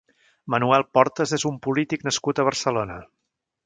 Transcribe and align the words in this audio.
Manuel 0.53 0.85
Portas 0.99 1.35
és 1.39 1.47
un 1.51 1.61
polític 1.69 2.09
nascut 2.11 2.41
a 2.47 2.51
Barcelona. 2.53 3.01